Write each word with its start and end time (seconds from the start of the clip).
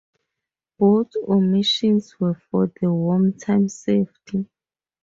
Both 0.79 1.11
omissions 1.27 2.19
were 2.19 2.33
for 2.49 2.71
wartime 2.81 3.69
safety. 3.69 4.49